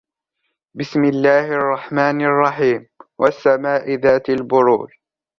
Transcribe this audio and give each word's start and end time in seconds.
بِسْمِ 0.77 1.03
اللَّهِ 1.03 1.45
الرَّحْمَنِ 1.45 2.21
الرَّحِيمِ 2.21 2.87
وَالسَّمَاءِ 3.19 3.89
ذَاتِ 3.95 4.29
الْبُرُوجِ 4.29 4.89